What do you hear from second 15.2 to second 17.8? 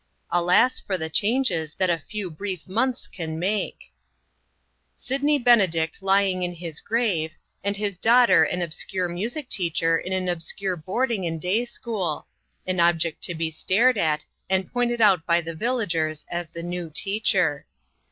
by the villagers as the new teacher.